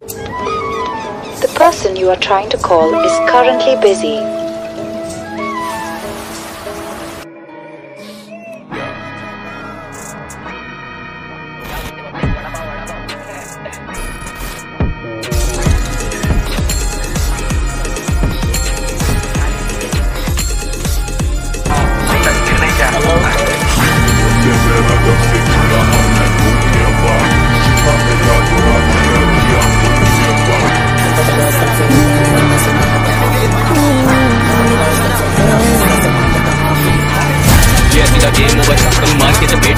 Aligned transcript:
The 0.00 1.52
person 1.56 1.96
you 1.96 2.08
are 2.10 2.16
trying 2.16 2.48
to 2.50 2.56
call 2.56 2.94
is 2.94 3.30
currently 3.30 3.74
busy. 3.82 4.37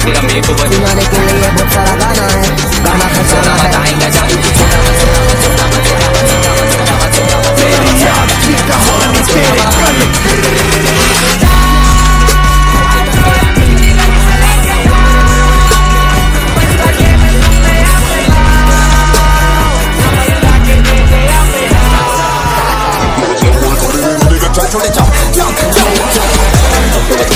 चपेट 0.00 0.02
तेरा 0.02 0.20
make 0.22 0.50
over 0.50 0.68
तुम्हारे 0.72 1.04
के 1.06 1.18
लिए 1.20 1.40
बहुत 1.40 1.72
सारा 1.72 1.94
गाना 2.00 2.26
है 2.32 2.42
गाना 2.84 3.06
खजाना 3.14 3.54
है 3.54 3.68
बताएंगे 3.68 4.10
जान 4.10 4.56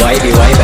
वाई 0.03 0.19
भी 0.21 0.31
वाई 0.33 0.53
है 0.53 0.64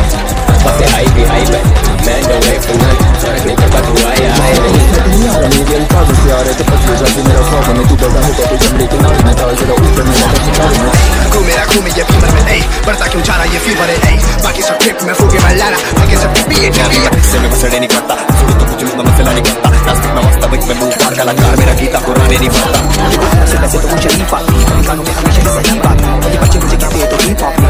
रहे 6.42 6.54
थे 6.58 6.64
पतले 6.70 6.96
जाती 7.02 7.22
मेरा 7.28 7.42
ख्वाब 7.48 7.68
में 7.78 7.84
तू 7.88 7.96
बैठा 8.02 8.20
होगा 8.26 8.44
कोई 8.50 8.58
चमड़े 8.64 8.86
के 8.92 8.98
नाल 9.02 9.16
मैं 9.26 9.34
ताल 9.40 9.54
जरा 9.62 9.74
ऊपर 9.82 10.04
में 10.08 10.14
लगा 10.20 10.38
सितारे 10.46 10.78
में 10.82 11.30
घूम 11.32 11.44
मेरा 11.46 11.64
घूम 11.72 11.86
ये 11.98 12.04
फीवर 12.10 12.30
में 12.36 12.42
ऐ 12.54 12.58
बढ़ता 12.86 13.06
क्यों 13.12 13.22
जा 13.28 13.34
रहा 13.36 13.44
ये 13.54 13.58
फीवर 13.66 13.90
है 13.92 13.98
ऐ 14.12 14.16
बाकी 14.44 14.62
सब 14.68 14.78
ट्रिप 14.82 15.02
में 15.08 15.14
फूके 15.20 15.38
मैं 15.46 15.54
लाना 15.60 15.78
आगे 16.02 16.16
सब 16.24 16.40
पिए 16.50 16.70
जा 16.78 16.86
रही 16.86 17.04
है 17.04 17.10
इससे 17.22 17.38
मैं 17.44 17.50
बसड़े 17.52 17.78
नहीं 17.78 17.88
करता 17.94 18.16
छोड़ो 18.38 18.54
तो 18.60 18.70
कुछ 18.72 18.84
मैं 18.90 19.04
मसला 19.10 19.32
नहीं 19.32 19.44
करता 19.50 19.70
नास्तिक 19.86 20.12
मैं 20.18 20.24
मस्त 20.26 20.48
बाइक 20.52 20.68
में 20.70 20.74
मूव 20.80 20.96
का 21.02 21.10
कलाकार 21.20 21.56
मेरा 21.62 21.74
गीता 21.82 22.00
को 22.06 22.12
राने 22.20 22.38
नहीं 22.38 22.50
पाता 22.58 23.46
से 23.52 23.58
वैसे 23.64 23.78
तो 23.78 23.94
मुझे 23.94 24.08
नहीं 24.08 24.28
पाती 24.34 24.64
कानों 24.88 25.04
में 25.08 25.14
हमेशा 25.20 25.56
सही 25.58 25.78
बात 25.86 26.06
ये 26.32 26.38
बच्चे 26.44 26.64
मुझे 26.66 26.76
कहते 26.76 26.98
हैं 26.98 27.10
तो 27.10 27.22
हिप 27.26 27.42
हॉप 27.46 27.61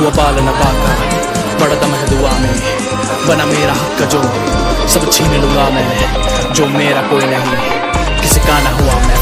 हुआ 0.00 0.10
बाल 0.10 0.34
पाका 0.52 0.92
बड़ा 1.60 1.74
दम 1.74 1.94
है 1.94 2.06
दुआ 2.10 2.30
में, 2.38 2.54
बना 3.28 3.44
मेरा 3.44 3.72
हक 3.72 4.02
जो, 4.08 4.22
सब 4.88 5.10
छीन 5.10 5.40
लूँगा 5.40 5.68
मैं, 5.70 6.52
जो 6.52 6.66
मेरा 6.66 7.02
कोई 7.02 7.26
नहीं, 7.26 7.56
किसी 8.22 8.40
का 8.40 8.60
ना 8.60 8.70
हुआ 8.70 8.94
मैं। 9.06 9.19